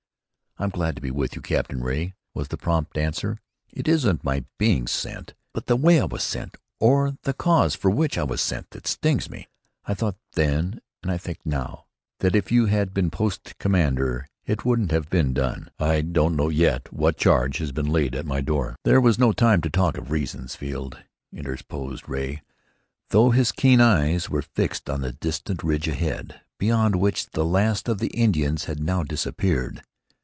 [0.57, 3.39] "I'm glad to be with you, Captain Ray," was the prompt answer.
[3.73, 7.89] "It isn't my being sent, but the way I was sent, or the cause for
[7.89, 9.47] which I was sent that stings me.
[9.85, 11.85] I thought then, and I think now,
[12.19, 15.71] that if you had been post commander it wouldn't have been done.
[15.79, 19.31] I don't know yet what charge has been laid at my door" "There was no
[19.31, 20.99] time to talk of reasons, Field,"
[21.33, 22.43] interposed Ray,
[23.09, 27.87] though his keen eyes were fixed on the distant ridge ahead, beyond which the last
[27.89, 29.81] of the Indians had now disappeared.